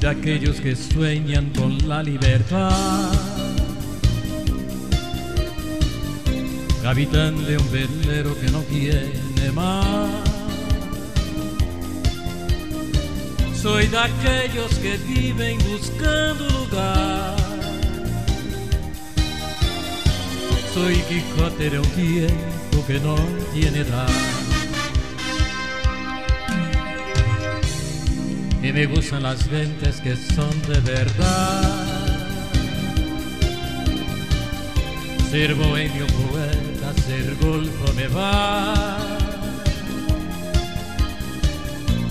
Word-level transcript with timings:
de 0.00 0.08
aquellos 0.08 0.60
que 0.60 0.74
sueñan 0.74 1.50
con 1.50 1.76
la 1.86 2.02
libertad. 2.02 3.12
Capitán 6.82 7.44
de 7.44 7.58
un 7.58 7.70
velero 7.70 8.34
que 8.40 8.50
no 8.50 8.60
tiene 8.62 9.52
más. 9.54 10.08
Soy 13.54 13.86
de 13.88 13.98
aquellos 13.98 14.74
que 14.76 14.96
viven 15.06 15.58
buscando 15.70 16.48
lugar. 16.48 17.36
Soy 20.72 20.94
Quijote 21.08 21.68
de 21.68 21.78
un 21.78 21.88
tiempo 21.90 22.86
que 22.86 23.00
no 23.00 23.16
tiene 23.52 23.80
edad. 23.80 24.39
Y 28.62 28.72
me 28.72 28.86
gustan 28.86 29.22
las 29.22 29.48
gentes 29.48 30.00
que 30.00 30.14
son 30.16 30.50
de 30.68 30.80
verdad. 30.80 31.90
Ser 35.30 35.54
bohemio 35.54 36.06
poeta, 36.06 36.92
ser 37.06 37.36
golfo 37.40 37.92
me 37.94 38.08
va. 38.08 38.98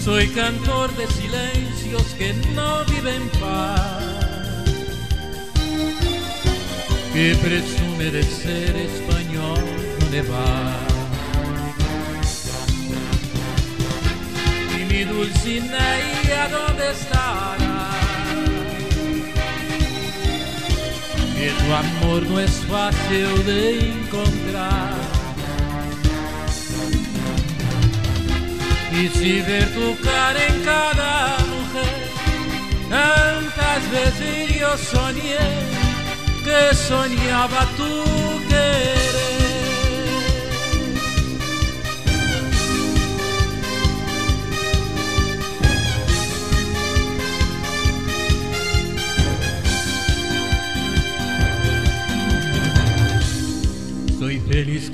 Soy 0.04 0.28
cantor 0.30 0.90
de 0.96 1.06
silencios 1.08 2.04
que 2.18 2.34
no 2.56 2.84
viven 2.86 3.30
paz. 3.40 4.04
Que 7.14 7.36
presume 7.36 8.06
de 8.12 8.24
ser 8.24 8.76
español, 8.76 9.60
¿dónde 10.00 10.22
va? 10.24 10.78
Y 14.80 14.86
mi 14.86 15.04
Dulcinea, 15.04 16.19
¿dónde 16.52 16.92
estará? 16.92 17.90
Que 21.38 21.50
tu 21.60 21.74
amor 21.74 22.22
no 22.30 22.40
es 22.40 22.52
fácil 22.70 23.46
de 23.46 23.80
encontrar. 23.92 24.94
Y 28.92 29.08
si 29.18 29.42
ver 29.42 29.68
tu 29.74 29.98
cara 30.04 30.48
en 30.48 30.64
cada 30.64 31.38
mujer, 31.54 32.00
tantas 32.90 33.92
veces 33.92 34.60
yo 34.60 34.78
soñé 34.78 35.38
que 36.44 36.76
soñaba 36.76 37.66
tu 37.78 37.92
querer. 38.50 38.99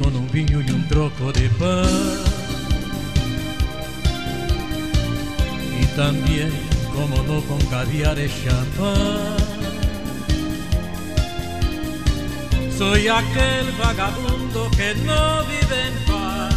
Con 0.06 0.16
un 0.18 0.32
viño 0.32 0.62
y 0.62 0.70
un 0.70 0.88
troco 0.88 1.32
de 1.34 1.50
pan. 1.60 1.86
Y 5.82 5.86
también, 5.98 6.52
como 6.94 7.18
no, 7.24 7.42
con 7.42 7.60
caviar 7.72 8.18
y 8.20 8.30
champán. 8.44 9.38
Soy 12.78 13.08
aquel 13.08 13.66
vagabundo 13.80 14.70
que 14.78 14.94
no 15.08 15.44
vive 15.52 15.80
en 15.90 15.96
paz. 16.06 16.54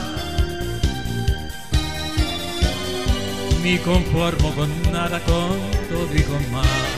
Ni 3.63 3.79
conformo 3.79 4.55
con 4.55 4.93
nada, 4.93 5.21
con 5.21 5.57
todo 5.89 6.15
y 6.15 6.23
con 6.23 6.53
más. 6.53 6.98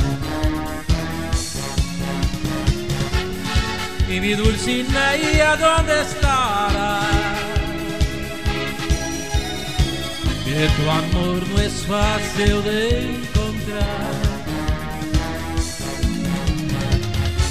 Y 4.11 4.19
mi 4.19 4.33
Dulcinea, 4.33 5.55
¿dónde 5.55 6.01
estará? 6.01 6.99
Que 10.43 10.67
tu 10.75 10.89
amor 10.89 11.47
no 11.47 11.61
es 11.61 11.85
fácil 11.85 12.61
de 12.61 12.99
encontrar. 13.11 14.11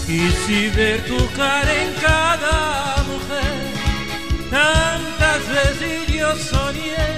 Y 0.06 0.30
si 0.42 0.68
ver 0.76 1.00
tu 1.06 1.16
cara 1.34 1.72
en 1.82 1.94
cada 1.94 3.04
mujer, 3.10 3.56
tantas 4.50 5.40
veces 5.56 6.14
yo 6.14 6.36
soñé 6.36 7.08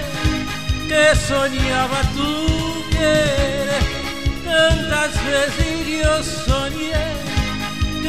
que 0.87 1.15
soñaba 1.27 2.01
tu 2.15 2.89
querer, 2.91 3.83
tantas 4.45 5.11
veces 5.25 5.87
yo 6.01 6.23
soñé 6.23 6.52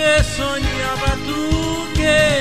que 0.05 0.23
soñaba 0.23 1.11
tu 1.27 1.95
querer. 1.95 2.34